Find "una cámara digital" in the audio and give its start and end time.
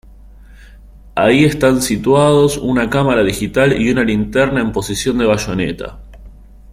2.57-3.79